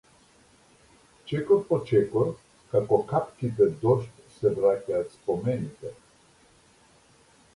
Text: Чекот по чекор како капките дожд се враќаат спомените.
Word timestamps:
Чекот 1.31 1.67
по 1.67 1.77
чекор 1.89 2.31
како 2.71 2.97
капките 3.11 3.67
дожд 3.83 4.25
се 4.37 4.53
враќаат 4.57 5.13
спомените. 5.19 5.93